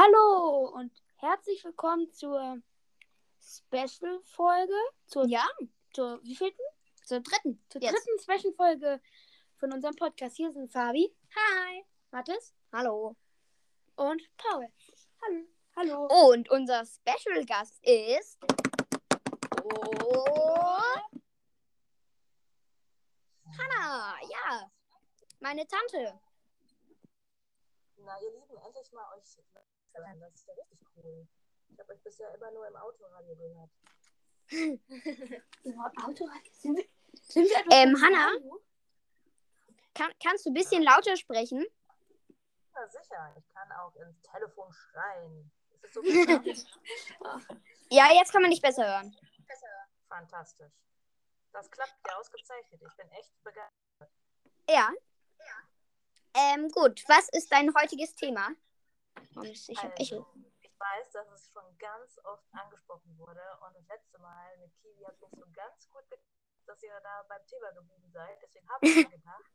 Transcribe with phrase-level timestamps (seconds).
[0.00, 2.62] Hallo und herzlich willkommen zur
[3.42, 4.72] Special-Folge.
[5.08, 5.44] Zur, Ja,
[5.92, 6.62] zur wievielten?
[7.04, 7.60] zur dritten.
[7.68, 7.94] Zur Jetzt.
[7.94, 9.00] dritten Special-Folge
[9.56, 10.36] von unserem Podcast.
[10.36, 11.84] Hier sind Fabi, Hi.
[12.12, 13.16] Mathis Hallo.
[13.96, 14.68] und Paul.
[15.20, 15.44] Hallo.
[15.74, 16.30] Hallo.
[16.30, 18.38] Und unser Special Gast ist.
[19.64, 20.78] Oh,
[23.58, 24.70] Hannah, ja.
[25.40, 26.20] Meine Tante.
[27.96, 29.24] Na, ihr Lieben, endlich mal euch
[29.98, 30.20] hören.
[30.20, 31.26] Das ist ja richtig cool.
[31.70, 33.70] Ich habe euch bisher immer nur im Autoradio gehört.
[36.04, 36.52] Autoradio.
[36.52, 37.94] Sind wir, sind wir etwa Ähm?
[37.94, 38.64] Radio?
[39.94, 41.64] Kann, kannst du ein bisschen lauter sprechen?
[42.74, 43.34] Ja, sicher.
[43.36, 45.50] Ich kann auch ins Telefon schreien.
[45.92, 46.02] So?
[47.90, 49.16] Ja, jetzt kann man dich besser hören.
[50.08, 50.72] Fantastisch.
[51.52, 52.82] Das klappt ja ausgezeichnet.
[52.86, 54.10] Ich bin echt begeistert.
[54.68, 54.90] Ja.
[56.34, 57.02] Ähm, gut.
[57.08, 58.48] Was ist dein heutiges Thema?
[59.42, 60.16] Ich hab Echo?
[60.16, 60.26] Also,
[60.60, 63.42] ich weiß, dass es schon ganz oft angesprochen wurde.
[63.66, 66.24] Und das letzte Mal mit Kiwi hat nicht so ganz gut geklappt,
[66.66, 68.38] dass ihr da beim Thema geblieben seid.
[68.42, 69.50] Deswegen habe ich mir gedacht,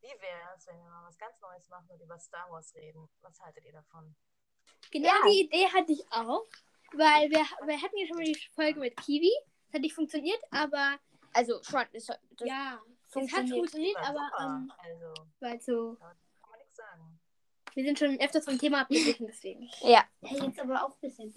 [0.00, 3.08] wie wäre es, wenn wir mal was ganz Neues machen und über Star Wars reden?
[3.20, 4.14] Was haltet ihr davon?
[4.90, 5.22] Genau Ja.
[5.26, 6.44] die Idee hatte ich auch.
[6.92, 9.30] Weil wir, wir hatten ja schon mal die Folge mit Kiwi.
[9.66, 10.98] Das hat nicht funktioniert, aber
[11.34, 11.84] Also schon.
[11.92, 12.80] Das, das, ja,
[13.14, 13.96] es hat funktioniert.
[13.98, 16.06] aber ähm, also, weil so, da
[16.40, 17.20] kann man nichts sagen.
[17.74, 19.68] Wir sind schon öfters vom Thema abgewichen, deswegen.
[19.80, 20.04] Ja.
[20.22, 21.34] Hey, jetzt aber auch ein bisschen.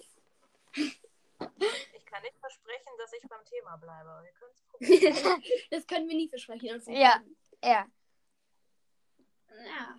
[0.74, 4.62] Ich kann nicht versprechen, dass ich beim Thema bleibe, aber wir können es
[5.22, 5.42] probieren.
[5.70, 6.70] das können wir nie versprechen.
[6.74, 7.22] Uns Ja.
[7.62, 7.86] Ja.
[9.50, 9.96] ja.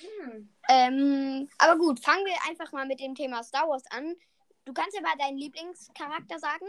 [0.00, 0.54] Hm.
[0.68, 4.14] Ähm, aber gut, fangen wir einfach mal mit dem Thema Star Wars an.
[4.64, 6.66] Du kannst ja mal deinen Lieblingscharakter sagen.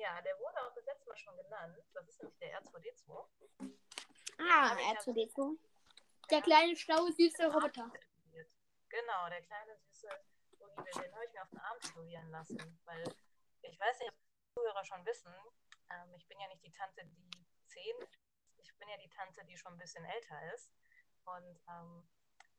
[0.00, 1.76] ja, der wurde auch das letzte Mal schon genannt.
[1.92, 3.26] Das ist nämlich der R2D2.
[4.38, 5.56] Ah, hab ich ja- R2D2.
[6.32, 7.92] Der kleine, schlaue, süße Roboter.
[8.88, 10.08] Genau, der kleine süße
[10.60, 12.80] Olive, den habe ich mir auf den Arm tätowieren lassen.
[12.86, 13.04] Weil
[13.60, 15.34] ich weiß nicht, ob die Zuhörer schon wissen,
[15.90, 18.18] ähm, ich bin ja nicht die Tante, die 10 ist.
[18.56, 20.72] Ich bin ja die Tante, die schon ein bisschen älter ist.
[21.24, 22.08] Und ähm,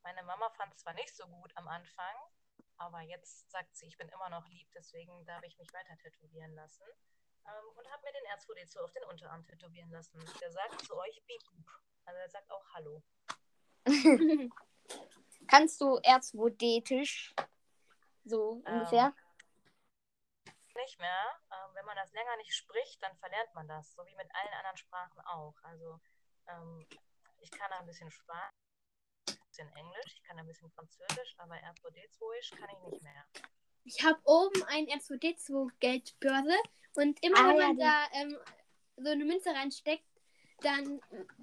[0.03, 2.15] meine Mama fand es zwar nicht so gut am Anfang,
[2.77, 6.53] aber jetzt sagt sie, ich bin immer noch lieb, deswegen darf ich mich weiter tätowieren
[6.53, 6.85] lassen.
[7.47, 10.23] Ähm, und habe mir den R2D2 auf den Unterarm tätowieren lassen.
[10.39, 11.41] Der sagt zu euch Beep.
[12.05, 13.01] Also er sagt auch Hallo.
[15.47, 17.33] Kannst du R2D-Tisch?
[18.25, 19.13] So Ähm, ungefähr.
[20.75, 21.39] nicht mehr.
[21.51, 24.53] Ähm, wenn man das länger nicht spricht, dann verlernt man das, so wie mit allen
[24.53, 25.53] anderen Sprachen auch.
[25.63, 25.99] Also
[26.47, 26.85] ähm,
[27.41, 28.49] ich kann ein bisschen Spanisch,
[29.29, 33.25] ein bisschen Englisch, ich kann ein bisschen Französisch, aber R2D2 kann ich nicht mehr.
[33.85, 36.55] Ich habe oben ein R2D2 Geldbörse
[36.95, 38.37] und immer Ah, wenn ja, man die- da ähm,
[38.97, 40.03] so eine Münze reinsteckt,
[40.63, 41.01] dann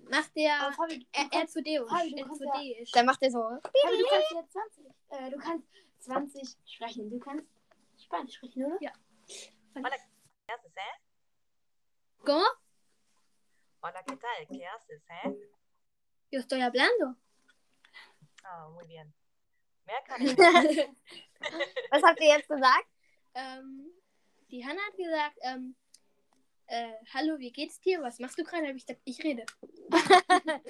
[0.08, 2.96] macht der Fabi, R- R2D Fabi, du kannst R2D ist.
[2.96, 3.42] Dann macht er so.
[3.42, 5.66] Fabi, du kannst ja 20, äh, du kannst
[6.00, 7.10] 20 sprechen.
[7.10, 7.46] Du kannst
[7.98, 8.78] Spanisch sprechen, oder?
[8.80, 8.92] Ja.
[9.76, 11.00] Hola, ¿qué haces, eh?
[12.24, 12.44] ¿Cómo?
[13.82, 14.48] Hola, ¿qué tal?
[14.48, 15.50] ¿Qué haces, eh?
[16.30, 17.16] Yo estoy hablando.
[18.42, 19.12] Ah, muy bien.
[19.84, 20.88] Mehr kann ich nicht.
[21.90, 22.86] Was habt ihr jetzt gesagt?
[23.34, 23.90] Ähm,
[24.50, 25.76] die Hanna hat gesagt, ähm,
[26.70, 28.00] äh, hallo, wie geht's dir?
[28.00, 28.66] Was machst du gerade?
[28.68, 29.44] Habe ich gesagt, ich rede.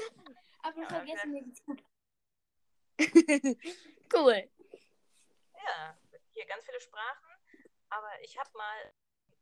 [0.63, 1.83] Aber vergessen wir geht's gut.
[4.15, 4.51] cool.
[5.67, 5.97] Ja,
[6.33, 7.29] hier ganz viele Sprachen,
[7.89, 8.95] aber ich habe mal,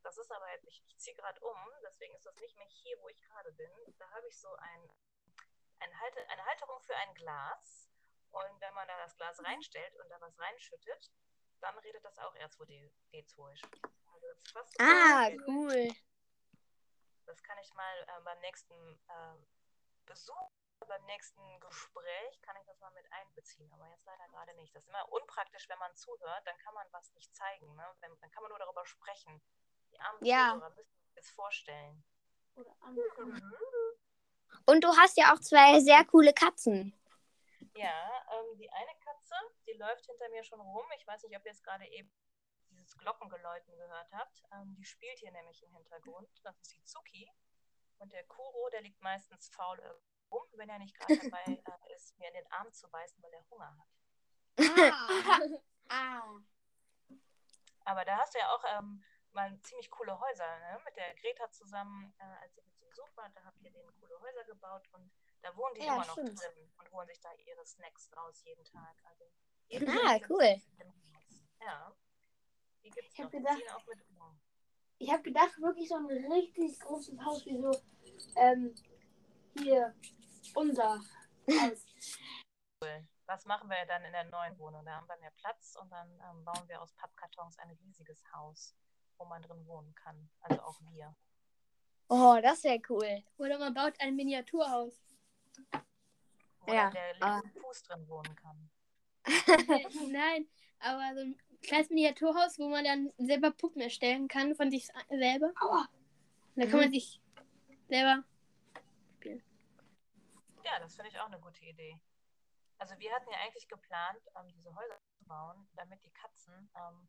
[0.03, 2.97] das ist aber jetzt, ich, ich ziehe gerade um, deswegen ist das nicht mehr hier,
[3.01, 3.69] wo ich gerade bin.
[3.97, 4.89] Da habe ich so ein,
[5.79, 7.89] ein Halte, eine Halterung für ein Glas
[8.31, 11.11] und wenn man da das Glas reinstellt und da was reinschüttet,
[11.59, 13.61] dann redet das auch R2D2.
[14.13, 15.93] Also das ist fast so Ah, cool.
[17.29, 18.73] Das kann ich mal äh, beim nächsten
[19.07, 19.35] äh,
[20.07, 20.51] Besuch,
[20.87, 23.71] beim nächsten Gespräch, kann ich das mal mit einbeziehen.
[23.71, 24.75] Aber jetzt leider gerade nicht.
[24.75, 27.75] Das ist immer unpraktisch, wenn man zuhört, dann kann man was nicht zeigen.
[27.75, 27.85] Ne?
[27.99, 29.39] Wenn, dann kann man nur darüber sprechen.
[29.91, 30.53] Die armen Ja.
[30.53, 32.03] Zuhörer müssen sich das vorstellen.
[32.55, 33.51] Oder andere.
[34.65, 36.99] Und du hast ja auch zwei sehr coole Katzen.
[37.75, 39.35] Ja, ähm, die eine Katze,
[39.67, 40.85] die läuft hinter mir schon rum.
[40.97, 42.11] Ich weiß nicht, ob ihr jetzt gerade eben
[42.89, 44.43] dieses Glockengeläuten gehört habt.
[44.53, 46.29] Ähm, die spielt hier nämlich im Hintergrund.
[46.43, 47.31] Das ist die Zuki.
[47.99, 51.93] Und der Kuro, der liegt meistens faul irgendwo rum, wenn er nicht gerade dabei äh,
[51.95, 53.87] ist, mir in den Arm zu beißen, weil er Hunger hat.
[54.59, 55.39] Ah.
[55.91, 56.39] Ah.
[57.85, 60.79] Aber da hast du ja auch ähm, mal ziemlich coole Häuser, ne?
[60.85, 64.21] Mit der Greta zusammen, äh, als ihr zu Besuch wart, da habt ihr denen coole
[64.21, 66.39] Häuser gebaut und da wohnen die Ja, immer noch stimmt.
[66.39, 68.95] drin und holen sich da ihre Snacks raus jeden Tag.
[69.05, 69.25] Also
[69.69, 70.61] jeden Ah, Tag cool.
[70.61, 70.93] sie.
[71.61, 71.95] Ja.
[72.83, 73.31] Ich hab noch.
[73.31, 73.99] Die gedacht- ziehen auch mit.
[75.01, 77.71] Ich habe gedacht, wirklich so ein richtig großes Haus wie so
[78.35, 78.75] ähm,
[79.57, 79.95] hier
[80.53, 80.99] unser
[81.47, 81.85] Haus.
[83.25, 84.83] was machen wir dann in der neuen Wohnung?
[84.83, 88.75] Da haben wir mehr Platz und dann ähm, bauen wir aus Pappkartons ein riesiges Haus,
[89.17, 90.29] wo man drin wohnen kann.
[90.41, 91.15] Also auch wir.
[92.09, 93.23] Oh, das wäre cool.
[93.37, 94.99] Oder man baut ein Miniaturhaus.
[96.61, 97.39] Wo Ja, der ah.
[97.39, 98.69] linke Fuß drin wohnen kann.
[100.11, 100.49] Nein,
[100.79, 105.51] aber so ein kleines Miniaturhaus, wo man dann selber Puppen erstellen kann von sich selber.
[105.61, 105.87] Aua.
[106.55, 107.21] Da kann man sich
[107.87, 108.23] selber.
[110.63, 111.99] Ja, das finde ich auch eine gute Idee.
[112.77, 117.07] Also wir hatten ja eigentlich geplant, ähm, diese Häuser zu bauen, damit die Katzen ähm,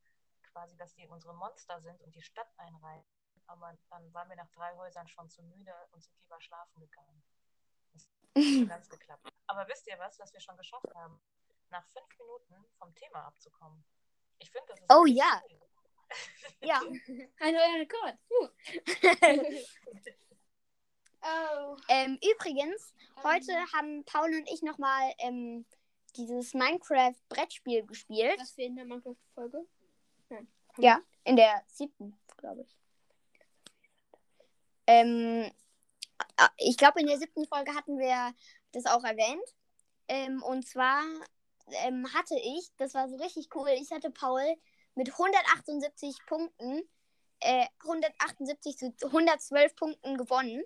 [0.52, 3.04] quasi, dass die unsere Monster sind und die Stadt einreihen.
[3.46, 7.22] Aber dann waren wir nach drei Häusern schon zu müde und sind lieber schlafen gegangen.
[7.92, 9.28] Das hat nicht so ganz geklappt.
[9.46, 11.20] Aber wisst ihr was, was wir schon geschafft haben?
[11.70, 13.84] Nach fünf Minuten vom Thema abzukommen.
[14.40, 14.86] Ich finde, das ist.
[14.92, 15.42] Oh ja.
[15.42, 15.56] cool.
[16.62, 16.78] Ja.
[17.40, 18.18] Ein neuer Rekord.
[21.22, 21.76] Oh.
[21.88, 25.66] ähm, übrigens, heute haben Paul und ich nochmal ähm,
[26.16, 28.40] dieses Minecraft-Brettspiel gespielt.
[28.40, 29.66] Was wir in der Minecraft-Folge?
[30.78, 32.76] Ja, in der siebten, glaube ich.
[34.86, 35.50] Ähm,
[36.36, 38.34] äh, ich glaube, in der siebten Folge hatten wir
[38.72, 39.54] das auch erwähnt.
[40.08, 41.02] Ähm, und zwar
[41.84, 44.56] ähm, hatte ich, das war so richtig cool, ich hatte Paul
[44.94, 46.82] mit 178 Punkten,
[47.40, 50.62] äh, 178 zu 112 Punkten gewonnen.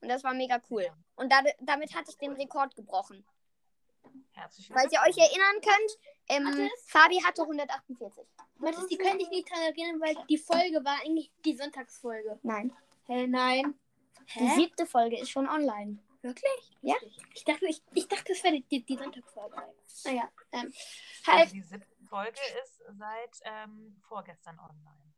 [0.00, 0.86] Und das war mega cool.
[1.16, 3.24] Und da, damit hatte ich den Rekord gebrochen.
[4.32, 5.98] Herzlichen Falls ihr euch erinnern könnt,
[6.28, 6.70] ähm, Mathis?
[6.86, 8.24] Fabi hatte 148.
[8.56, 12.38] Mathis, die können dich nicht daran erinnern, weil die Folge war eigentlich die Sonntagsfolge.
[12.42, 12.72] Nein.
[13.06, 13.78] Hä, nein.
[14.38, 15.98] Die siebte Folge ist schon online.
[16.24, 16.70] Wirklich?
[16.80, 16.94] Ja.
[17.34, 19.56] Ich dachte, ich, ich dachte, das wäre die, die, die Sonntagsfolge.
[20.06, 20.30] Naja.
[20.52, 20.72] Ähm,
[21.26, 21.52] Also halt.
[21.52, 25.12] die siebte Folge ist seit ähm, vorgestern online.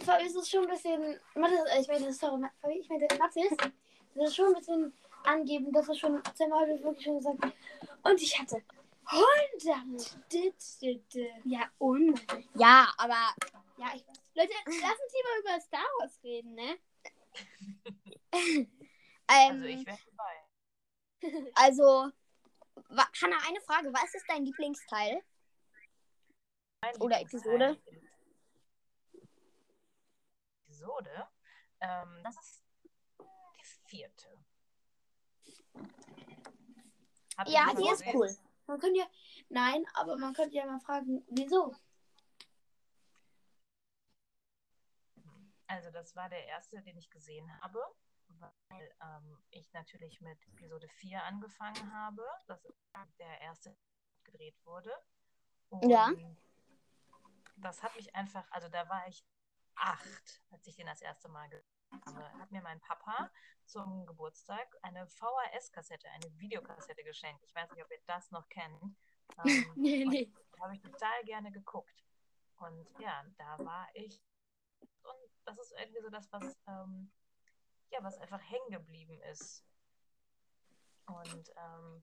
[0.00, 1.20] Fabi, es ist schon ein bisschen.
[1.30, 3.56] Ich meine, sorry, Fabi, ich meine, Mathis,
[4.16, 4.92] das ist schon ein bisschen
[5.22, 7.44] angeben, dass er schon zweimal heute wirklich schon gesagt
[8.02, 8.60] Und ich hatte
[9.04, 10.16] 100.
[11.44, 12.20] Ja, und?
[12.54, 13.32] Ja, aber
[13.76, 14.16] Ja, ich weiß.
[14.34, 16.76] Leute, lass uns lieber über Star Wars reden, ne?
[19.32, 19.98] Also ich ähm, wäre
[21.22, 21.52] dabei.
[21.54, 22.10] also,
[23.22, 23.92] Hanna, eine Frage.
[23.92, 25.22] Was ist dein Lieblingsteil?
[26.82, 27.82] Mein Oder Lieblingsteil Episode?
[30.66, 31.28] Episode?
[31.80, 32.62] Ähm, das ist
[33.58, 34.38] die vierte.
[37.36, 38.16] Habt Ja, die ist gesehen?
[38.16, 38.36] cool.
[38.66, 39.06] Man könnte ja.
[39.48, 41.74] Nein, aber man könnte ja mal fragen, wieso?
[45.66, 47.80] Also das war der erste, den ich gesehen habe,
[48.68, 52.22] weil ähm, ich natürlich mit Episode 4 angefangen habe.
[52.46, 52.76] Das ist
[53.18, 53.78] der erste, der
[54.24, 54.92] gedreht wurde.
[55.68, 56.10] Und Ja.
[57.56, 59.24] Das hat mich einfach, also da war ich
[59.76, 61.66] acht, als ich den das erste Mal gesehen
[62.06, 62.38] habe.
[62.40, 63.30] Hat mir mein Papa
[63.66, 67.42] zum Geburtstag eine VHS-Kassette, eine Videokassette geschenkt.
[67.44, 68.80] Ich weiß nicht, ob ihr das noch kennt.
[69.46, 70.32] Ähm, Nee, nee.
[70.60, 72.04] habe ich total gerne geguckt.
[72.56, 74.20] Und ja, da war ich.
[74.80, 77.10] Und das ist irgendwie so das, was, ähm,
[77.92, 79.64] ja, was einfach hängen geblieben ist.
[81.06, 82.02] Und ähm,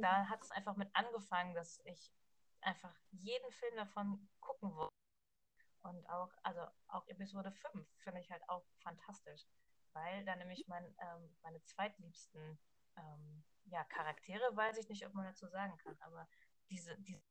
[0.00, 2.12] da hat es einfach mit angefangen, dass ich
[2.60, 4.94] einfach jeden Film davon gucken wollte.
[5.82, 9.46] Und auch, also auch Episode 5 finde ich halt auch fantastisch,
[9.92, 12.58] weil da nämlich mein, ähm, meine zweitliebsten
[12.96, 16.28] ähm, ja, Charaktere, weiß ich nicht, ob man dazu sagen kann, aber
[16.68, 17.22] diese, diese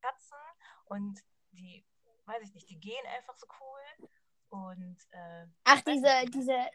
[0.00, 0.36] Katzen
[0.84, 1.20] und
[1.52, 1.84] die,
[2.26, 4.08] weiß ich nicht, die gehen einfach so cool.
[4.48, 6.70] Und äh, Ach, diese, diese,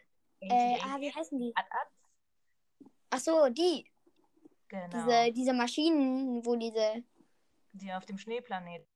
[0.50, 1.54] äh, ah, wie heißen die?
[3.10, 3.90] Ach so, die.
[4.68, 7.04] genau, Diese, diese Maschinen, wo diese.
[7.72, 8.86] die auf dem Schneeplanet.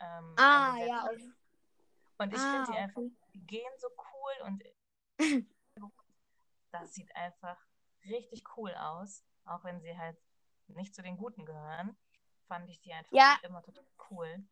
[0.00, 1.08] Ähm, Ah, ja.
[1.16, 1.34] sind.
[2.18, 3.12] Und ich Ah, finde die einfach, okay.
[3.34, 4.64] die gehen so cool und
[6.72, 7.58] das sieht einfach
[8.04, 9.24] richtig cool aus.
[9.44, 10.18] Auch wenn sie halt
[10.68, 11.96] nicht zu den Guten gehören,
[12.48, 13.38] fand ich die einfach Ja.
[13.42, 14.44] immer total cool.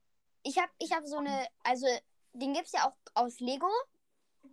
[0.42, 1.46] Ich habe ich hab so eine.
[1.62, 1.86] Also,
[2.34, 3.68] den gibt es ja auch aus Lego.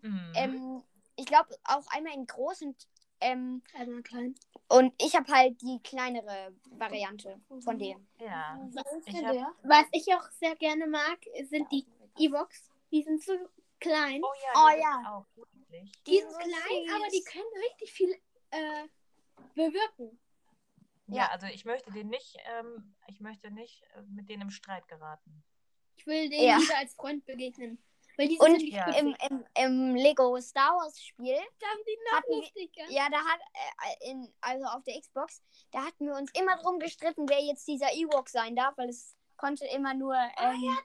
[0.01, 0.31] Mhm.
[0.36, 0.84] Ähm,
[1.15, 2.88] ich glaube auch einmal in groß und.
[3.24, 4.34] Ähm, Einmal klein.
[4.70, 8.08] und ich habe halt die kleinere Variante von dem.
[8.20, 9.53] ja, Was ist Ich denn hab- der?
[9.62, 11.86] Was ich auch sehr gerne mag, sind die
[12.18, 12.72] E-Box.
[12.91, 13.34] Die sind so
[13.80, 14.22] klein.
[14.24, 14.94] oh ja, Oh die ja.
[14.96, 15.25] sind auch.
[15.70, 16.96] Die die sind sind klein, süß.
[16.96, 18.12] aber die können richtig viel
[18.50, 18.88] äh,
[19.53, 20.20] bewirken.
[21.06, 21.27] Ja, Ja.
[21.30, 25.44] also ich möchte den nicht, ähm, ich möchte nicht äh, mit denen im Streit geraten.
[25.96, 26.58] Ich will denen Ja.
[26.58, 27.77] lieber als Freund begegnen.
[28.22, 28.86] Weil die Und Ja.
[28.98, 33.18] im, im, im Lego Star Wars Spiel, da haben die noch hatten wir- ja, da
[33.18, 33.40] hat,
[34.00, 37.68] äh, in, also auf der Xbox, da hatten wir uns immer drum gestritten, wer jetzt
[37.68, 40.78] dieser Ewok sein darf, weil es konnte immer nur, Ah, ähm,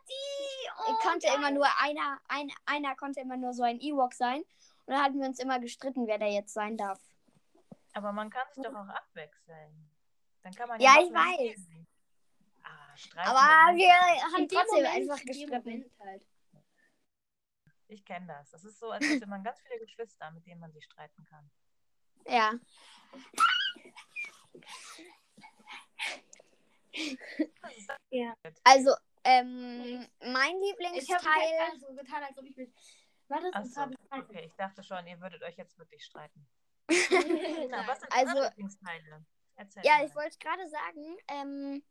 [0.88, 4.40] Oh, konnte immer nur einer, ein, einer konnte immer nur so ein Ewok sein.
[4.86, 7.00] Und da hatten wir uns immer gestritten, wer der jetzt sein darf.
[7.92, 9.90] Aber man kann sich doch auch abwechseln.
[10.42, 11.58] Dann kann man Ja, machen, ich weiß.
[12.64, 15.50] Ah, Aber wir haben trotzdem einfach gestritten.
[15.64, 16.26] Moment halt.
[17.88, 18.50] Ich kenne das.
[18.50, 21.50] Das ist so, als hätte man ganz viele Geschwister, mit denen man sich streiten kann.
[22.26, 22.52] Ja.
[27.62, 31.78] Das ist Also, ähm, mein Ich habe Lieblingsteil.
[31.80, 32.56] so getan, als ob ich.
[33.28, 36.46] Warte, Ach und so, ich okay, ich dachte schon, ihr würdet euch jetzt wirklich streiten.
[37.70, 39.24] Na, was sind Also- Lieblingsteile?
[39.56, 40.06] Erzähl Ja, mal.
[40.06, 41.82] ich wollte gerade sagen, ähm,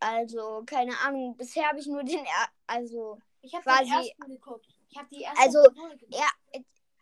[0.00, 2.26] also, keine Ahnung, bisher habe ich nur den,
[2.66, 4.66] also, Ich habe quasi- den ersten geguckt.
[4.90, 6.14] Ich habe die erste Also, Episode geguckt.
[6.14, 6.28] ja,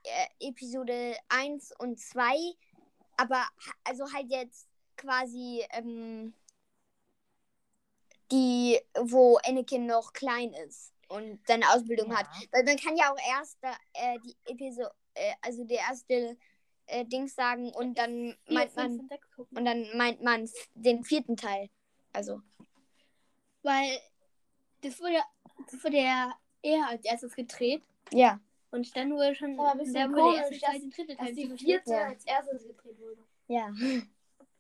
[0.05, 2.55] äh, Episode 1 und 2,
[3.17, 3.47] aber,
[3.85, 6.35] also halt jetzt quasi, ähm,
[8.31, 12.27] die, wo Anakin noch klein ist und seine Ausbildung hat.
[12.41, 12.49] Ja.
[12.53, 16.37] Weil man kann ja auch erst da, äh, die Episode, äh, also der erste
[16.87, 19.09] äh, Dings sagen und dann Vier, meint man
[19.51, 21.71] und dann meint man den vierten Teil.
[22.13, 22.41] Also
[23.63, 23.99] Weil
[24.83, 25.19] das wurde,
[25.71, 27.83] das wurde ja eher als erstes gedreht.
[28.13, 28.39] ja,
[28.71, 31.57] Und dann wurde schon Aber ein bisschen dann wurde der komisch, erste Teil, dass- den
[31.57, 32.05] die vierte Ja.
[32.09, 33.23] als erstes gedreht wurde.
[33.49, 33.71] ja.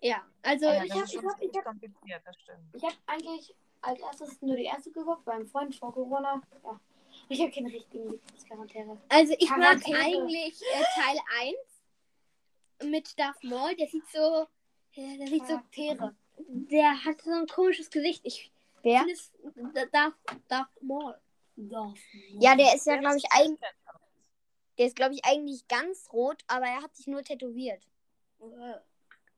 [0.04, 2.58] Ja, also Ja, ich habe ich hab- ich hab- kompliziert, das stimmt.
[2.74, 6.42] Ich habe eigentlich als erstes nur die erste geguckt, beim Freund vor Corona.
[6.64, 6.80] Ja.
[7.28, 9.00] Ich habe keine richtigen Lieblingscharaktere.
[9.08, 9.98] Also ich mag Charaktere.
[10.00, 11.18] eigentlich äh, Teil
[12.80, 13.76] 1 mit Darth Maul.
[13.76, 14.48] Der sieht so,
[14.94, 16.16] ja, der sieht so, Charaktere.
[16.38, 18.22] der hat so ein komisches Gesicht.
[18.24, 18.50] Ich
[18.82, 19.04] Wer?
[19.92, 20.14] Darth,
[20.48, 21.14] Darth Maul.
[22.40, 23.70] Ja, der ist ja, glaube ich, das eigentlich,
[24.78, 27.86] der ist, glaube ich, eigentlich ganz rot, aber er hat sich nur tätowiert.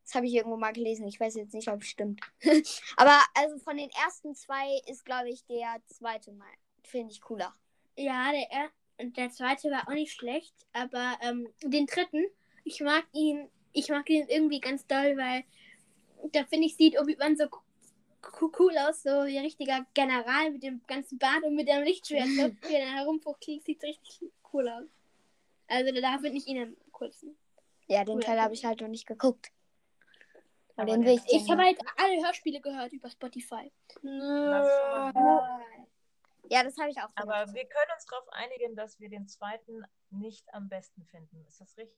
[0.05, 1.07] Das habe ich irgendwo mal gelesen.
[1.07, 2.21] Ich weiß jetzt nicht, ob es stimmt.
[2.97, 6.53] aber also von den ersten zwei ist, glaube ich, der zweite Mal.
[6.83, 7.53] Finde ich cooler.
[7.97, 12.25] Ja, der, er der zweite war auch nicht schlecht, aber ähm, den dritten,
[12.65, 15.45] ich mag ihn, ich mag ihn irgendwie ganz doll, weil
[16.33, 17.49] da finde ich, sieht Obi-Wan so
[18.59, 22.26] cool aus, so wie ein richtiger General mit dem ganzen Bart und mit dem Lichtschwert,
[22.62, 24.21] so, wie er herumfuchtelt, sieht richtig
[24.52, 24.85] cool aus.
[25.69, 27.37] Also da finde ich ihn am coolsten.
[27.87, 28.23] Ja, den Cool.
[28.23, 29.50] Teil habe ich halt noch nicht geguckt.
[30.76, 33.71] Aber Aber den will ich Ich habe halt alle Hörspiele gehört über Spotify.
[36.50, 37.54] Ja, das habe ich auch Aber gemacht.
[37.54, 41.45] wir können uns darauf einigen, dass wir den zweiten nicht am besten finden.
[41.47, 41.97] Ist das richtig?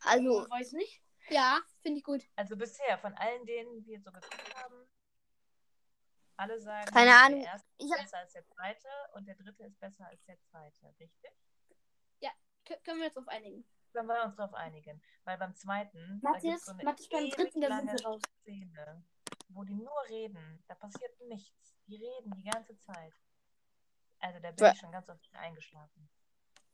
[0.00, 1.02] Also, Ich weiß nicht.
[1.30, 2.22] Ja, finde ich gut.
[2.36, 4.88] Also bisher, von allen denen wir so geguckt haben,
[6.36, 7.40] alle sagen, Keine der Ahnung.
[7.42, 10.38] erste Ich ist hab- besser als der zweite und der dritte ist besser als der
[10.40, 11.30] zweite, richtig?
[12.64, 13.64] K können wir uns darauf einigen.
[13.94, 15.02] Können wir uns darauf einigen.
[15.24, 18.22] Weil beim zweiten, Matthias, so eine Matthias beim dritten, da sind lange sie raus.
[18.42, 19.02] Szene,
[19.48, 20.62] wo die nur reden.
[20.68, 21.74] Da passiert nichts.
[21.86, 23.14] Die reden die ganze Zeit.
[24.18, 26.10] Also da bin Wa- ich schon ganz oft eingeschlafen.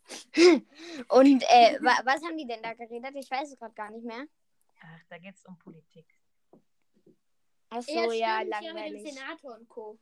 [1.11, 3.14] und äh, wa was haben die denn da geredet?
[3.14, 4.26] Ich weiß es gerade gar nicht mehr.
[4.86, 6.06] Ach, da geht es um Politik.
[7.70, 9.14] Achso, Ja, ja, stimmt, ja, mit dem langweilig.
[9.14, 9.98] Senator und Co.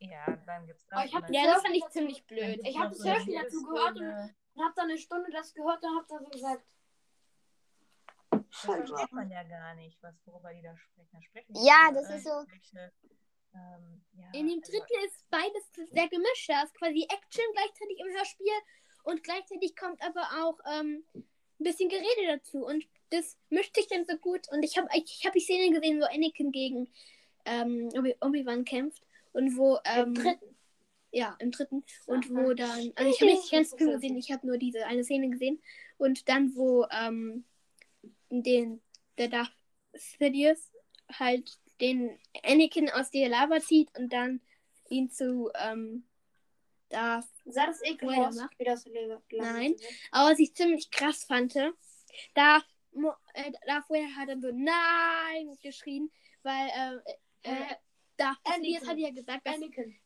[0.00, 1.04] Ja, dann gibt's das.
[1.06, 2.60] ich hab Ja, das fand ich ziemlich blöd.
[2.64, 5.30] Ich noch hab so sehr eine viel dazu gehört und- Und hab dann eine Stunde
[5.30, 6.64] das gehört und hab dann so gesagt,
[8.30, 11.10] Das versteht man ja gar nicht, was, worüber die da sprechen.
[11.12, 12.44] Da sprechen Ja, das ist so-
[13.54, 16.48] Ähm, ja, In dem also- dritten ist beides sehr gemischt.
[16.48, 18.52] Da ist quasi Action gleichzeitig im Hörspiel
[19.04, 21.24] und gleichzeitig kommt aber auch ähm, ein
[21.64, 22.64] bisschen Gerede dazu.
[22.66, 24.48] Und das mischt sich dann so gut.
[24.50, 26.88] Und ich habe ich hab die Szene gesehen, wo Anakin gegen
[27.44, 29.02] ähm, Obi- Obi-Wan kämpft.
[29.32, 29.78] Und wo.
[29.84, 30.56] Ähm, im dritten.
[31.10, 31.84] Ja, im dritten.
[32.06, 32.34] Und Aha.
[32.34, 32.92] wo dann.
[32.96, 35.62] Also ich habe nicht ganz viel gesehen, ich habe nur diese eine Szene gesehen.
[35.96, 37.44] Und dann, wo ähm,
[38.30, 38.82] den,
[39.16, 39.52] der Darth
[39.94, 40.70] Sidious
[41.10, 44.40] halt den Anakin aus der Lava zieht und dann
[44.90, 46.04] ihn zu ähm,
[46.90, 47.26] Darth.
[47.46, 49.18] Sah das ekelhaft wie das Leben.
[49.32, 49.74] Nein.
[50.10, 51.72] Aber was ich ziemlich krass fand, Mo-
[53.34, 56.10] äh, Darth Vader hat dann so Nein geschrien,
[56.42, 57.74] weil äh, äh,
[58.16, 58.64] Darth Anakin.
[58.64, 59.96] Sidious hat ja gesagt, dass Anakin.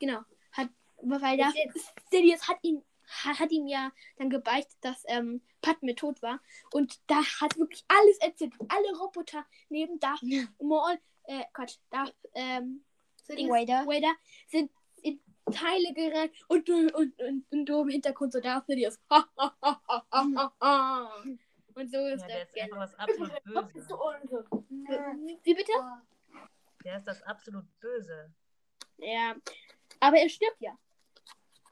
[0.00, 0.20] Genau.
[0.52, 0.68] Hat,
[1.02, 1.92] weil da Jetzt.
[2.10, 2.82] Sidious hat ihn
[3.24, 6.40] hat, hat ihm ja dann gebeichtet, dass ähm, Padme tot war.
[6.72, 8.52] Und da hat wirklich alles erzählt.
[8.68, 10.22] Alle Roboter neben Darth
[10.60, 12.84] Maul, äh, Quatsch, Darth ähm,
[13.28, 13.86] Vader.
[13.86, 14.14] Vader
[14.48, 14.70] sind
[15.02, 15.20] in
[15.52, 18.98] Teile gerannt und, und, und, und, und du im Hintergrund so Darth Sidious.
[21.74, 23.98] Und so ist Ja, der das ist einfach das absolut Böse.
[25.44, 25.72] Wie, bitte?
[26.84, 28.32] Der ist das absolut Böse.
[28.98, 29.34] Ja.
[30.00, 30.76] Aber er stirbt ja.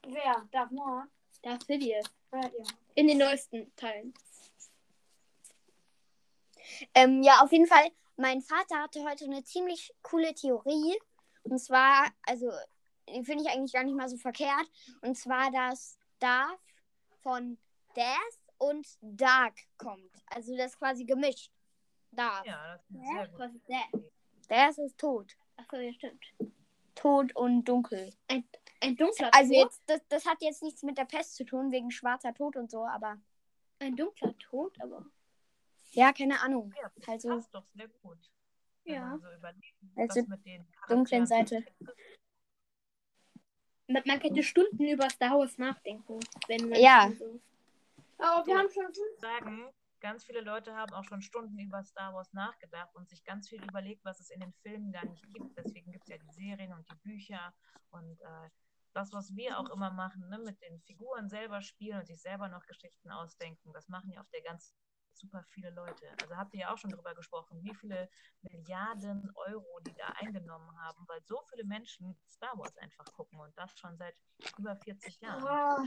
[0.06, 0.48] Wer?
[0.50, 1.04] Darf Maul?
[1.42, 2.06] Darth Sidious.
[2.32, 2.64] Ja, ja.
[2.94, 4.14] In den neuesten Teilen.
[6.94, 7.90] Ähm, ja, auf jeden Fall.
[8.16, 10.98] Mein Vater hatte heute eine ziemlich coole Theorie.
[11.42, 12.50] Und zwar, also,
[13.08, 14.70] die finde ich eigentlich gar nicht mal so verkehrt.
[15.00, 16.60] Und zwar, dass Darth
[17.22, 17.58] von
[17.96, 20.10] Death und Dark kommt.
[20.26, 21.50] Also, das ist quasi gemischt.
[22.12, 22.46] Darth.
[22.46, 23.38] Ja, das ist sehr gut.
[23.38, 24.00] Was ist der?
[24.48, 25.36] Der ist tot.
[25.56, 26.24] Achso, ja, stimmt.
[26.94, 28.12] Tot und dunkel.
[28.28, 29.62] Ein dunkler Also Tod.
[29.62, 32.70] jetzt, das, das hat jetzt nichts mit der Pest zu tun, wegen schwarzer Tod und
[32.70, 33.18] so, aber
[33.78, 35.06] Ein dunkler Tod, aber.
[35.92, 36.74] ja, keine Ahnung.
[36.80, 38.18] Ja, das Also- passt doch sehr gut.
[38.84, 39.18] Ja.
[39.22, 41.64] so überlegt, Also mit den dunklen Seite.
[43.86, 46.18] Man, man könnte Stunden über Star Wars nachdenken.
[46.48, 47.10] Wenn man Ja.
[47.18, 47.40] So.
[48.22, 49.20] Aber wir haben schon fünf.
[49.20, 53.48] sagen, ganz viele Leute haben auch schon Stunden über Star Wars nachgedacht und sich ganz
[53.48, 55.56] viel überlegt, was es in den Filmen gar nicht gibt.
[55.56, 57.54] Deswegen gibt es ja die Serien und die Bücher
[57.90, 58.50] und äh,
[58.92, 62.48] das, was wir auch immer machen, ne, mit den Figuren selber spielen und sich selber
[62.48, 64.74] noch Geschichten ausdenken, das machen ja auf der ganz
[65.12, 66.06] super viele Leute.
[66.22, 68.08] Also habt ihr ja auch schon drüber gesprochen, wie viele
[68.42, 73.56] Milliarden Euro die da eingenommen haben, weil so viele Menschen Star Wars einfach gucken und
[73.56, 74.16] das schon seit
[74.58, 75.44] über 40 Jahren.
[75.44, 75.84] Ah,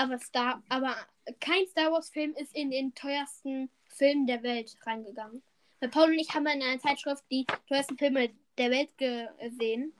[0.00, 0.96] Aber Star, aber
[1.40, 5.42] kein Star Wars Film ist in den teuersten Film der Welt reingegangen.
[5.80, 9.92] Weil Paul und ich haben in einer Zeitschrift die teuersten Filme der Welt gesehen.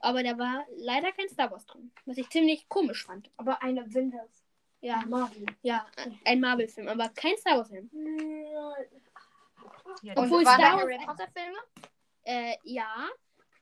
[0.00, 1.90] Aber da war leider kein Star Wars drin.
[2.04, 3.30] Was ich ziemlich komisch fand.
[3.36, 4.44] aber eine Avengers.
[4.80, 5.44] Ja, Marvel.
[5.62, 5.86] ja,
[6.24, 7.90] ein Marvel-Film, aber kein Star Wars-Film.
[10.02, 11.58] Ja, Obwohl Star Harry Wars- Potter Filme?
[12.24, 13.08] Äh, ja.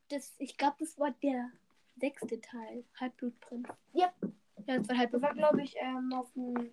[0.08, 1.50] Das, ich glaube, das war der
[1.96, 2.84] sechste Teil.
[3.00, 3.66] Halbblutprinz.
[3.94, 4.12] Ja.
[4.66, 5.22] Ja, das war Das Halbblutprinz.
[5.22, 6.70] war, glaube ich, ähm, auf dem.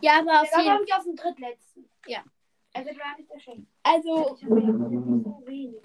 [0.00, 1.90] Ja, aber auf Das war, jeden glaube ich, auf dem drittletzten.
[2.06, 2.24] Ja.
[2.74, 3.68] Also, der war nicht erschienen.
[3.82, 5.82] Also, Ich habe ja so wenig.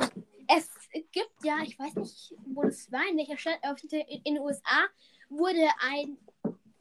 [0.48, 0.70] es
[1.12, 4.40] gibt ja, ich weiß nicht, wo das war, in welcher Stadt, auf, in in den
[4.40, 4.88] USA
[5.30, 6.18] wurde ein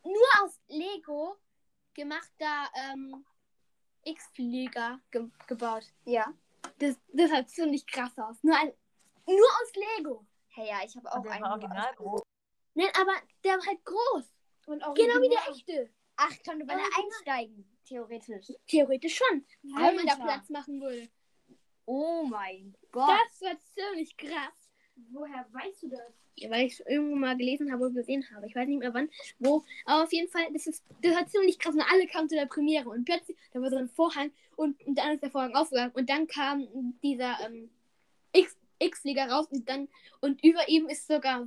[0.05, 1.37] nur aus Lego
[1.95, 3.25] gemachter ähm,
[4.05, 5.85] X-Flieger ge gebaut.
[6.05, 6.33] Ja.
[6.79, 8.43] Das, das sah ziemlich krass aus.
[8.43, 8.73] Nur, ein,
[9.27, 10.25] nur aus Lego.
[10.49, 11.45] Hey, ja, ich habe auch einen.
[11.45, 12.23] original groß.
[12.77, 14.25] Nein, aber der war halt groß.
[14.67, 15.91] Und auch Genau wie der echte.
[16.17, 17.05] Ach, konnte man da Original.
[17.05, 18.53] einsteigen, theoretisch.
[18.67, 19.45] Theoretisch schon.
[19.63, 20.15] Wenn man da.
[20.17, 21.09] Platz machen würde.
[21.87, 23.09] Oh mein Gott.
[23.09, 24.71] Das war ziemlich krass.
[25.11, 26.01] Woher weißt du das?
[26.37, 28.47] Ja, weil ich es irgendwo mal gelesen habe oder gesehen habe.
[28.47, 29.09] Ich weiß nicht mehr wann,
[29.39, 29.65] wo.
[29.87, 31.75] Aber auf jeden Fall, das ist das war ziemlich krass.
[31.75, 34.99] Und alle kamen zu der Premiere und plötzlich, da war so ein Vorhang und, und
[34.99, 36.67] dann ist der Vorhang aufgegangen und dann kam
[37.03, 37.71] dieser ähm,
[38.79, 39.89] X-Flieger raus und dann
[40.21, 41.47] und über ihm ist sogar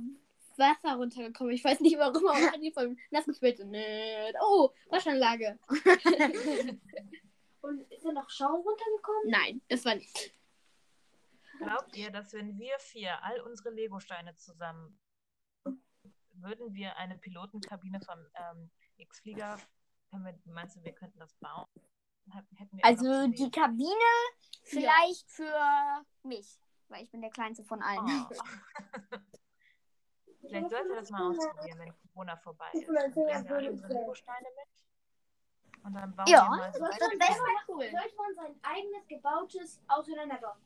[0.60, 1.52] Wasser runtergekommen.
[1.52, 3.60] Ich weiß nicht warum, aber die vom nassen Bild
[4.40, 5.58] oh, Waschanlage.
[7.62, 9.26] Und ist da noch Schaum runtergekommen?
[9.26, 10.32] Nein, das war nicht.
[11.58, 14.98] Glaubt ihr, dass wenn wir vier all unsere Lego-Steine zusammen
[16.42, 19.58] würden wir eine Pilotenkabine vom ähm, X-Flieger,
[20.10, 21.66] können wir- meinst du, wir könnten das bauen?
[22.82, 23.50] Also die.
[23.50, 23.90] Kabine
[24.62, 28.26] vielleicht für mich, weil ich bin der kleinste von allen.
[28.30, 29.16] Oh.
[30.40, 32.88] Vielleicht sollten wir das mal ausprobieren, wenn Corona vorbei ist.
[32.88, 35.84] Dann wir alle das unsere Lego-Steine mit.
[35.84, 37.44] Und dann bauen Ja, wir mal so das ist besser.
[37.68, 37.90] cool.
[37.90, 40.56] Sollte man sein eigenes gebautes Auseinander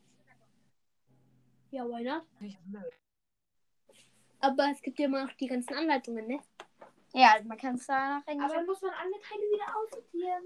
[1.71, 2.25] Ja, why not?
[4.41, 6.41] Aber es gibt ja immer noch die ganzen Anleitungen, ne?
[7.13, 10.45] Ja, man kann es da nach Aber dann muss man alle Teile wieder aussortieren.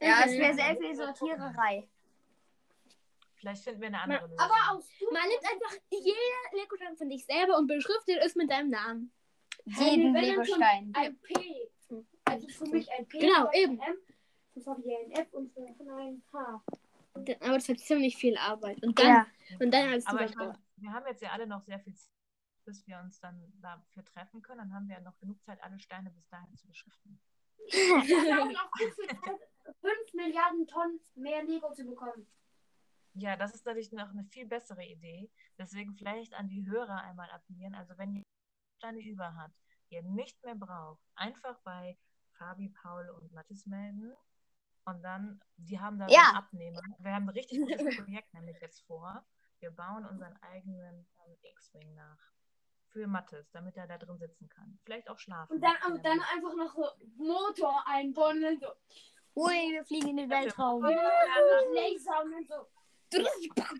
[0.00, 1.88] Ja, es wäre sehr viel Sortiererei.
[3.44, 4.38] Vielleicht finden wir eine andere Lösung.
[4.38, 8.70] Aber aus Man nimmt einfach jeder Lego-Stein von dich selber und beschriftet es mit deinem
[8.70, 9.12] Namen.
[9.66, 10.92] Jeden schon Legostein.
[10.94, 11.68] ein P.
[12.24, 13.18] Also für mich ein P.
[13.18, 13.78] Genau, für eben.
[13.78, 13.96] M.
[14.54, 16.64] Das war hier ein F und für ein H.
[17.12, 18.82] Aber das hat ziemlich viel Arbeit.
[18.82, 19.26] Und dann, Ja.
[19.60, 20.34] und dann hast du Aber ich
[20.76, 22.10] wir haben jetzt ja alle noch sehr viel Zeit,
[22.64, 24.60] bis wir uns dann dafür treffen können.
[24.60, 27.20] Dann haben wir ja noch genug Zeit, alle Steine bis dahin zu beschriften.
[27.68, 29.40] Wir haben noch gut viel Zeit,
[29.80, 32.26] 5 Milliarden Tonnen mehr Lego zu bekommen.
[33.14, 35.30] Ja, das ist natürlich noch eine viel bessere Idee.
[35.58, 37.74] Deswegen vielleicht an die Hörer einmal appellieren.
[37.74, 38.22] Also wenn ihr
[38.78, 39.52] Steine über hat,
[39.90, 41.96] die ihr nicht mehr braucht, einfach bei
[42.32, 44.12] Fabi, Paul und Mathis melden.
[44.84, 46.28] Und dann, die haben da Ja.
[46.28, 46.82] einen Abnehmer.
[46.98, 47.76] Wir haben ein richtig gutes
[48.08, 49.24] Projekt nämlich jetzt vor.
[49.60, 52.18] Wir bauen unseren eigenen ähm, X-Wing nach.
[52.88, 54.78] Für Mathis, damit er da drin sitzen kann.
[54.84, 55.54] Vielleicht auch schlafen.
[55.54, 58.68] Und dann, und dann einfach noch so Motor einbauen und so
[59.36, 60.80] Ui, wir fliegen in den Weltraum.
[60.84, 62.68] Laser und so.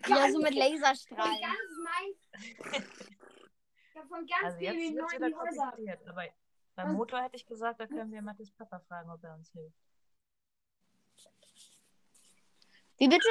[0.07, 1.41] Ja, so mit Von Laserstrahlen.
[1.41, 2.83] ganz Mainz.
[3.95, 6.07] Ja, von ganz Also jetzt vielen neuen kompliziert.
[6.07, 6.25] Aber
[6.75, 9.77] beim Motor hätte ich gesagt, da können wir Mathis Papa fragen, ob er uns hilft.
[12.97, 13.27] Wie bitte?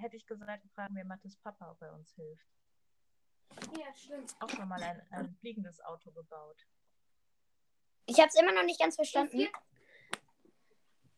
[0.00, 2.46] Hätte ich gesagt, fragen wir Mathis Papa, ob er uns hilft.
[3.78, 4.34] Ja, stimmt.
[4.40, 6.66] Auch schon mal ein, ein fliegendes Auto gebaut.
[8.06, 9.48] Ich habe es immer noch nicht ganz verstanden.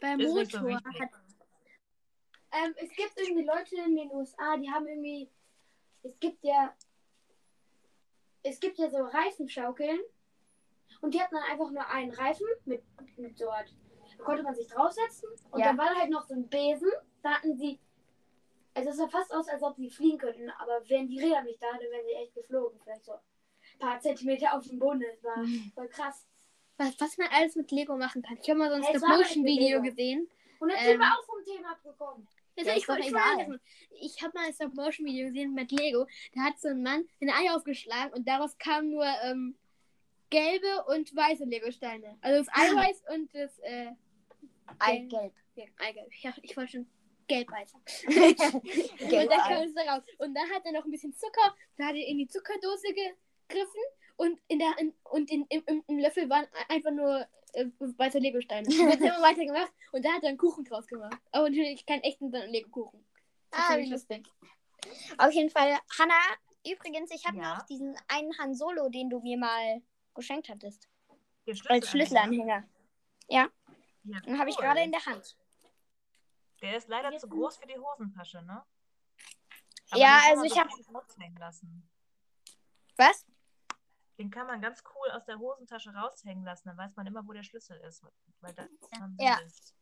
[0.01, 1.01] Beim so Motor wichtig.
[1.01, 1.11] hat.
[2.53, 5.29] Ähm, es gibt irgendwie Leute in den USA, die haben irgendwie.
[6.03, 6.75] Es gibt ja.
[8.43, 10.01] Es gibt ja so Reifenschaukeln.
[11.03, 12.83] Und die hatten dann einfach nur einen Reifen mit,
[13.17, 13.47] mit so.
[13.47, 15.29] Da konnte man sich draufsetzen.
[15.51, 15.67] Und Ja.
[15.69, 16.91] dann war da halt noch so ein Besen.
[17.23, 17.79] Da hatten sie.
[18.75, 20.51] Also es sah fast aus, als ob sie fliegen könnten.
[20.51, 22.79] Aber wären die Räder nicht da, dann wären sie echt geflogen.
[22.83, 25.01] Vielleicht so ein paar Zentimeter auf dem Boden.
[25.03, 26.27] Das war voll krass.
[26.79, 28.39] Was, was man alles mit Lego machen kann.
[28.41, 30.29] Ich habe mal so ein Stop-Motion-Video gesehen.
[30.61, 32.27] Und dann Ähm, sind wir auch vom Thema abgekommen.
[32.61, 33.61] Also Ja, ich wollte wollte-
[34.03, 36.07] ich habe mal ein Stop-Motion-Video gesehen mit Lego.
[36.35, 39.57] Da hat so ein Mann ein Ei aufgeschlagen und daraus kamen nur ähm,
[40.31, 42.17] gelbe und weiße Lego-Steine.
[42.21, 43.91] Also das Eiweiß und das äh,
[44.79, 45.33] Eigelb.
[45.57, 46.07] ja, Eigelb.
[46.13, 46.87] Ich, ich wollte schon
[47.29, 47.73] gelb-weiß.
[48.07, 48.41] Gelb.
[49.23, 50.03] Und dann kam es da raus.
[50.19, 51.55] Und dann hat er noch ein bisschen Zucker.
[51.77, 53.81] Da hat er in die Zuckerdose gegriffen.
[54.17, 58.67] Und in der in, und in, im, im Löffel waren einfach nur äh, weiße Legosteine.
[58.69, 59.73] Und dann haben wir weitergemacht.
[59.93, 61.17] Und da hat er einen Kuchen draus gemacht.
[61.33, 63.05] Aber natürlich keinen echten, sondern Lego-Kuchen.
[63.51, 64.27] Das Ah, wie ich lustig.
[65.19, 66.15] Auf jeden Fall, Hanna,
[66.67, 67.57] übrigens, ich habe Ja?
[67.57, 69.83] noch diesen einen Han Solo, den du mir mal
[70.15, 70.89] geschenkt hattest.
[71.47, 71.89] Den Als Schlüsselanhänger.
[71.89, 72.69] Schlüsselanhänger.
[73.29, 73.49] Ja,
[74.05, 74.65] Ja, den habe ich cool.
[74.65, 75.37] gerade in der Hand.
[76.63, 78.63] Der ist leider Jetzt zu groß für die Hosentasche, ne?
[79.93, 81.89] Ja, den kann also ich so hab- gut raushängen lassen.
[82.97, 83.27] Was?
[84.21, 86.69] Den kann man ganz cool aus der Hosentasche raushängen lassen.
[86.69, 88.05] Dann weiß man immer, wo der Schlüssel ist.
[88.43, 88.69] Weil das
[89.01, 89.39] am Ja.
[89.39, 89.75] ist.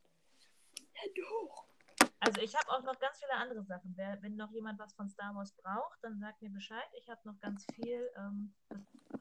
[2.21, 3.97] Also ich habe auch noch ganz viele andere Sachen.
[3.97, 6.89] Wer, wenn noch jemand was von Star Wars braucht, dann sagt mir Bescheid.
[6.99, 8.09] Ich habe noch ganz viel.
[8.17, 8.55] Ähm,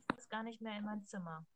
[0.09, 1.47] das ist gar nicht mehr in mein Zimmer.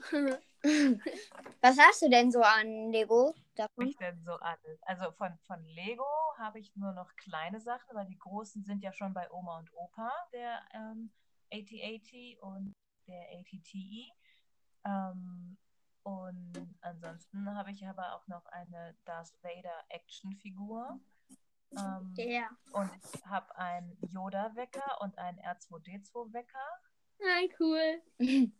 [0.62, 3.86] Was hast du denn so an Lego davon?
[3.86, 4.56] mich denn so an?
[4.82, 6.04] Also von, von Lego
[6.38, 9.72] habe ich nur noch kleine Sachen, weil die großen sind ja schon bei Oma und
[9.74, 11.10] Opa, der ähm,
[11.52, 12.74] AT-AT und
[13.06, 14.10] der AT-TE.
[14.84, 15.56] Ähm,
[16.02, 20.98] und ansonsten habe ich aber auch noch eine Darth Vader Actionfigur.
[21.76, 22.48] Ähm, Ja.
[22.72, 26.80] Und ich habe einen Yoda-Wecker und einen R2D2-Wecker.
[27.20, 28.02] Nein, cool.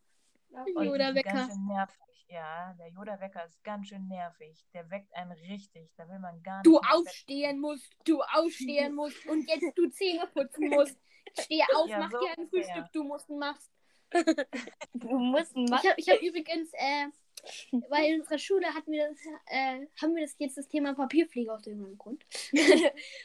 [0.50, 1.30] Yoda-Wecker.
[1.32, 1.96] Ganz schön nervig.
[2.30, 4.66] Ja, der Yoda-Wecker ist ganz schön nervig.
[4.74, 5.90] Der weckt einen richtig.
[5.96, 6.66] Da will man gar nicht.
[6.66, 10.98] Du aufstehen musst, du aufstehen musst und jetzt du Zähne putzen musst.
[11.40, 12.48] Steh auf, Ja, mach so dir ein.
[12.48, 13.70] Frühstück, du musst machst.
[14.94, 17.06] Du musst einen Ich habe ich hab übrigens, äh,
[17.90, 21.54] weil in unserer Schule hatten wir das, äh, haben wir das jetzt das Thema Papierflieger
[21.54, 22.24] aus irgendeinem Grund.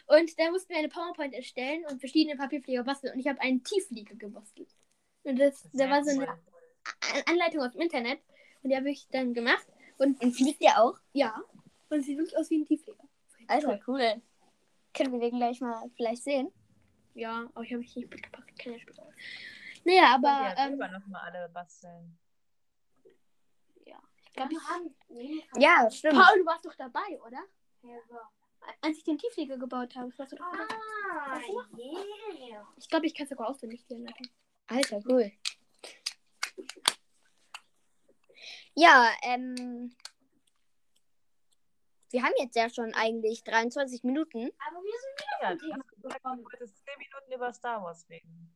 [0.08, 3.64] und da mussten wir eine PowerPoint erstellen und verschiedene Papierflieger basteln und ich habe einen
[3.64, 4.70] Tiefflieger gebastelt.
[5.24, 6.24] Und das, da Sehr war so cool.
[6.24, 6.40] eine A-
[7.28, 8.20] Anleitung aus dem Internet
[8.62, 9.66] und die habe ich dann gemacht
[9.98, 10.98] und Und fliegt der auch?
[11.14, 11.42] ja,
[11.90, 13.04] und es sieht wirklich aus wie ein Tiefflieger.
[13.48, 14.22] Alter, cool.
[14.94, 16.52] Können wir den gleich mal vielleicht sehen?
[17.14, 18.58] Ja, aber ich habe mich nicht mitgepackt.
[18.58, 19.14] Keine Spiele.
[19.84, 22.18] Naja, aber ja ähm, selber noch mal alle basteln.
[23.86, 24.56] ich glaube,
[25.58, 26.16] Ja, stimmt.
[26.16, 27.44] Paul, du warst doch dabei, oder?
[27.84, 28.16] Ja, so.
[28.82, 30.12] Als ich den Tiefflieger gebaut habe.
[30.18, 30.74] warst du doch dabei.
[31.12, 31.40] Ah,
[31.78, 32.68] yeah.
[32.78, 34.28] Ich glaube, ich kann sogar auswendig Anleitung.
[34.68, 35.32] Alter, cool.
[38.76, 39.96] Ja, ähm.
[42.10, 44.52] Wir haben jetzt ja schon eigentlich 23 Minuten.
[44.68, 47.84] Aber wir sind Ja, wieder du hast Thema gesagt, du wolltest 10 Minuten über Star
[47.84, 48.56] Wars reden.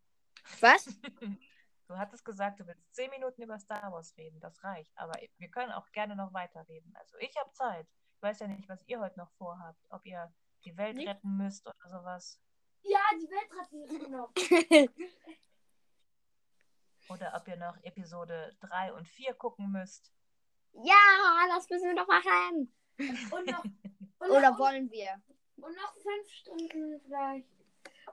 [0.62, 0.88] Was?
[1.90, 4.42] Du hattest gesagt, du willst 10 Minuten über Star Wars reden.
[4.42, 4.92] Das reicht.
[4.98, 6.94] Aber wir können auch gerne noch weiterreden.
[6.98, 7.88] Also ich habe Zeit.
[8.14, 9.80] Ich weiß ja nicht, was ihr heute noch vorhabt.
[9.90, 10.30] Ob ihr
[10.66, 11.08] die Welt Nicht?
[11.08, 12.42] retten müsst oder sowas.
[12.82, 14.34] Ja, die Welt hat sich noch.
[17.10, 20.12] Oder ob ihr noch Episode 3 und 4 gucken müsst.
[20.74, 20.96] Ja,
[21.50, 22.72] das müssen wir doch machen.
[23.32, 23.64] Und noch,
[24.20, 25.22] und Oder noch, wollen wir?
[25.58, 27.48] und noch fünf Stunden vielleicht.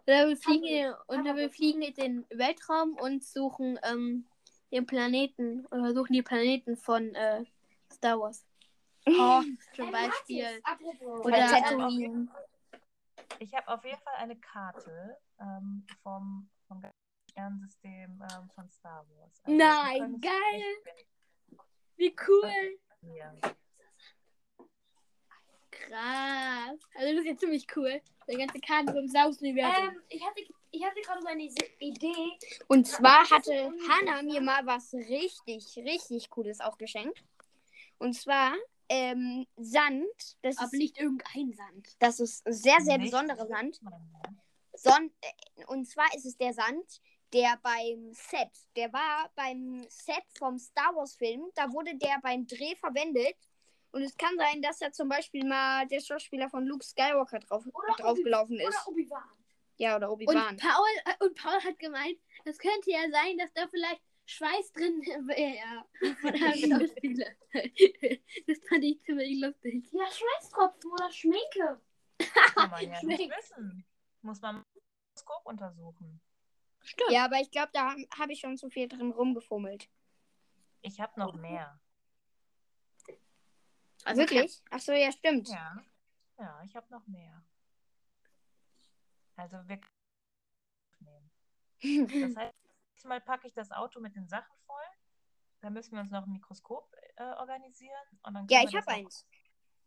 [0.07, 0.99] Oder wir fliegen, wir.
[1.09, 4.27] oder wir fliegen in den Weltraum und suchen ähm,
[4.71, 7.45] den Planeten oder suchen die Planeten von äh,
[7.93, 8.45] Star Wars.
[9.07, 9.43] Oh,
[9.75, 10.63] Zum Ähm, Beispiel.
[11.21, 12.29] Oder ähm, Tatooine.
[13.39, 16.83] Ich habe auf jeden Fall eine Karte ähm, vom, vom
[17.39, 19.43] Sternsystem ähm, von Star Wars.
[19.43, 21.59] Also, Nein, geil.
[21.97, 22.79] Wie cool!
[23.01, 23.57] finden.
[25.71, 26.79] Krass.
[26.95, 28.01] Also das ist ja ziemlich cool.
[28.29, 29.89] Der ganze Karten vom Saus-Universum.
[29.89, 31.43] Ähm, ich hatte, ich hatte gerade so eine
[31.81, 32.39] Idee.
[32.69, 37.23] Und zwar hatte Hannah mir mal was richtig, richtig Cooles auch geschenkt.
[37.99, 38.55] Und zwar
[38.89, 40.39] ähm, Sand.
[40.43, 41.97] Das Aber ist, nicht irgendein Sand.
[41.99, 43.81] das ist sehr, sehr Nicht besonderer Sand.
[44.75, 44.91] so.
[44.91, 47.01] Son äh, und zwar ist es der Sand,
[47.35, 52.47] der beim Set, der war beim Set vom Star Wars Film, da wurde der beim
[52.47, 53.37] Dreh verwendet.
[53.91, 57.65] Und es kann sein, dass da zum Beispiel mal der Schauspieler von Luke Skywalker drauf,
[57.67, 58.87] Oder draufgelaufen Oder ist.
[58.89, 59.23] Obi-Wan.
[59.77, 60.57] Ja, oder Und Obi-Wan.
[60.57, 65.01] Paul, äh, und Paul hat gemeint, das könnte ja sein, dass da vielleicht Schweiß drin
[65.29, 67.27] wäre von einem Schauspieler.
[68.47, 69.85] das fand ich ziemlich lustig.
[69.93, 71.81] Ja, Schweißtropfen oder Schminke.
[72.55, 73.85] Kann man ja nicht wissen.
[74.23, 74.65] Muss man im
[75.13, 76.21] Mikroskop untersuchen.
[76.85, 77.11] Stimmt.
[77.11, 79.89] Ja, aber ich glaube, da habe ich schon zu viel drin rumgefummelt.
[80.83, 81.81] Ich habe noch mehr.
[84.05, 84.63] Also Wirklich?
[84.71, 85.49] Ach so, ja, stimmt.
[85.49, 85.83] Ja.
[86.39, 87.43] Ja, ich habe noch mehr.
[89.37, 89.81] Also wir
[91.01, 91.31] nehmen.
[92.35, 92.55] Das heißt,
[92.97, 94.77] diesmal packe ich das Auto mit den Sachen voll.
[95.61, 98.05] Dann müssen wir uns noch ein Mikroskop äh, organisieren.
[98.23, 99.27] Und dann Ja, können ich habe eins.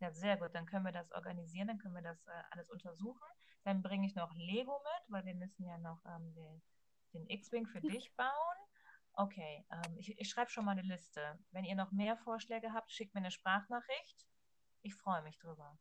[0.00, 0.54] Ja, sehr gut.
[0.54, 3.26] Dann können wir das organisieren, dann können wir das äh, alles untersuchen.
[3.64, 6.62] Dann bringe ich noch Lego mit, weil wir müssen ja noch ähm, den,
[7.12, 8.56] den X-Wing für dich bauen.
[9.14, 11.38] Okay, ähm, ich, ich schreibe schon mal eine Liste.
[11.50, 14.26] Wenn ihr noch mehr Vorschläge habt, schickt mir eine Sprachnachricht.
[14.82, 15.76] Ich freue mich drüber.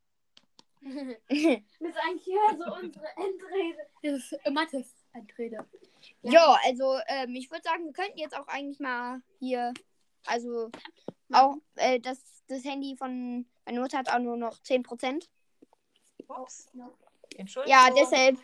[1.30, 3.90] Das ist eigentlich hier so unsere Endrede.
[4.04, 5.66] Das ist Mathis Antrede.
[6.22, 9.74] Ja, also ähm, ich würde sagen, wir könnten jetzt auch eigentlich mal hier,
[10.26, 10.70] also
[11.32, 15.28] auch äh, das, das Handy von meiner Mutter hat auch nur noch 10%.
[16.28, 16.72] Ups.
[17.36, 17.80] Entschuldigung.
[17.80, 18.38] Ja, deshalb.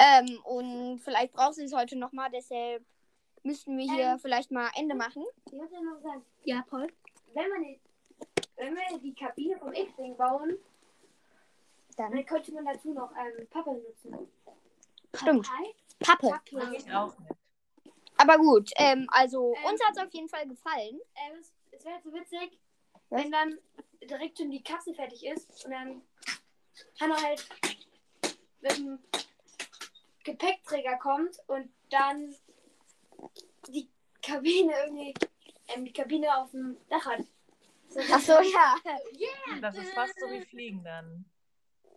[0.00, 2.84] Ähm, und vielleicht braucht sie es heute nochmal, deshalb
[3.42, 4.18] müssten wir hier Ähm.
[4.18, 5.24] vielleicht mal Ende machen.
[5.46, 6.86] Ich muss ja noch sagen, Ja, Paul.
[7.34, 7.80] wenn, man die,
[8.56, 10.58] wenn wir die Kabine vom X-Wing bauen,
[11.96, 12.12] Dann.
[12.12, 14.28] dann könnte man dazu noch ähm, Pappe nutzen.
[15.14, 15.48] Stimmt.
[16.00, 16.40] Pappe.
[18.16, 19.64] Aber gut, ähm, also Ähm.
[19.72, 21.00] uns hat es auf jeden Fall gefallen.
[21.16, 22.58] Ähm, es es wäre so witzig,
[23.10, 23.22] Was?
[23.22, 23.58] wenn dann
[24.02, 26.02] direkt schon die Kapsel fertig ist und dann
[27.00, 27.48] Hanna halt
[28.60, 28.98] mit dem
[30.32, 32.34] Gepäckträger kommt und dann
[33.68, 33.88] die
[34.22, 35.14] Kabine irgendwie,
[35.68, 37.20] ähm, die Kabine auf dem Dach hat.
[37.88, 38.76] So, Ach so, ja.
[39.62, 41.24] Das ist fast so wie Fliegen dann.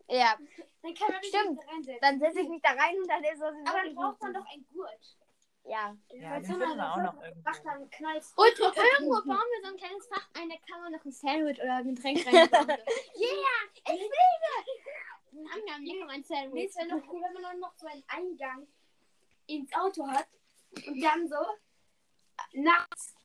[0.07, 0.37] Ja,
[0.81, 1.59] Dann kann man Stimmt.
[1.59, 1.99] da reinsetzen.
[2.01, 3.41] dann setze ich mich da rein und dann ist es.
[3.41, 5.17] Aber dann braucht man doch einen Gurt.
[5.63, 5.95] Ja.
[6.09, 7.51] Ja, den finden wir auch noch Macht irgendwo.
[7.69, 8.37] dann knallst.
[8.37, 11.61] Und irgendwo bauen wir so ein kleines Fach ein, da kann man noch ein Sandwich
[11.61, 12.67] oder ein Getränk reinbauen.
[12.69, 12.77] Yeah,
[13.73, 13.97] ich Dann
[15.33, 16.69] haben wir noch ein Nee, Sandwich.
[16.69, 18.67] es wäre noch cool, wenn man dann noch so einen Eingang
[19.47, 20.27] ins Auto hat
[20.87, 23.15] und dann so äh, nachts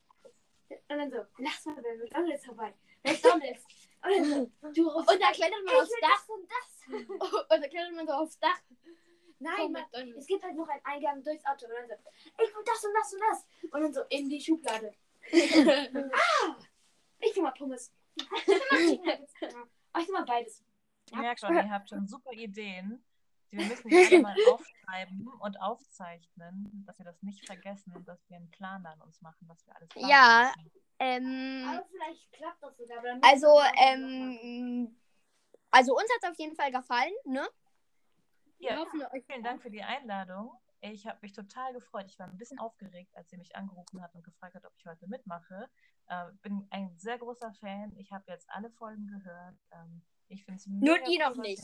[0.69, 2.73] und dann so, lass mal bei McDonalds vorbei.
[3.03, 3.63] McDonalds.
[4.03, 6.09] Und dann so, du Und da klettert man aufs Dach.
[6.09, 6.77] das und das.
[6.87, 8.59] Und da klettert man so aufs Dach.
[9.39, 9.85] Nein, man,
[10.17, 12.09] es gibt halt noch einen Eingang durchs Auto und dann so,
[12.43, 13.45] ich will das und das und das.
[13.71, 14.91] Und dann so in die Schublade.
[15.31, 16.55] ah,
[17.19, 17.91] ich will mal Pommes.
[18.15, 19.33] Ich will mal Chicken Nuggets.
[19.99, 20.63] Ich will mal beides.
[21.09, 23.03] Ich merke schon, ihr habt schon super Ideen.
[23.49, 28.19] Wir müssen die alle mal aufschreiben und aufzeichnen, dass wir das nicht vergessen und dass
[28.29, 30.53] wir einen Plan an uns machen, was wir alles planen Ja.
[30.99, 33.03] Ähm, Aber vielleicht klappt das sogar.
[33.21, 33.73] also, machen.
[33.77, 34.99] ähm,
[35.71, 37.47] also uns hat es auf jeden Fall gefallen, ne?
[38.57, 38.85] Wir Ja,
[39.27, 40.51] vielen Dank für die Einladung.
[40.81, 42.05] Ich habe mich total gefreut.
[42.07, 44.85] Ich war ein bisschen aufgeregt, als sie mich angerufen hat und gefragt hat, ob ich
[44.85, 45.69] heute mitmache.
[46.07, 47.95] Äh, bin ein sehr großer Fan.
[47.97, 49.55] Ich habe jetzt alle Folgen gehört.
[49.71, 51.63] Ähm, ich finde es Nur die noch nicht.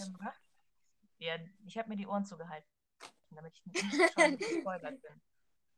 [1.19, 2.67] Ja, ich habe mir die Ohren zugehalten,
[3.31, 3.77] damit ich nicht
[4.13, 5.21] schon gespoilert bin.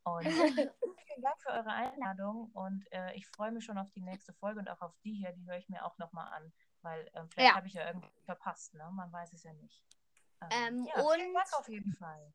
[0.04, 4.34] Und vielen Dank für eure Einladung und äh, ich freue mich schon auf die nächste
[4.34, 7.28] Folge und auch auf die hier, die höre ich mir auch nochmal an, weil ähm,
[7.30, 7.56] vielleicht Ja.
[7.56, 8.88] habe ich ja irgendwie verpasst, ne?
[8.94, 9.84] Man weiß es ja nicht.
[10.52, 12.34] Ähm, ja, vielen und- Dank auf jeden Fall.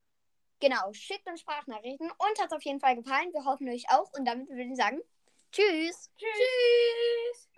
[0.59, 2.11] Genau, schickt uns Sprachnachrichten.
[2.11, 3.31] Uns hat es auf jeden Fall gefallen.
[3.33, 4.11] Wir hoffen euch auch.
[4.13, 4.99] Und damit würde ich sagen,
[5.51, 6.11] tschüss.
[6.17, 7.49] Tschüss.